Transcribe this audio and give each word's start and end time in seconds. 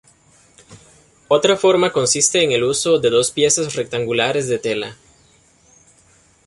Otra 1.27 1.55
forma 1.57 1.91
consiste 1.93 2.43
en 2.43 2.51
el 2.53 2.63
uso 2.63 2.97
de 2.97 3.11
dos 3.11 3.29
piezas 3.29 3.75
rectangulares 3.75 4.47
de 4.47 4.57
tela. 4.57 4.97